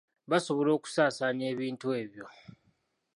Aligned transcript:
Basobola 0.31 0.71
okusaasaanya 0.77 1.45
ebintu 1.53 1.87
ebyo 2.01 2.25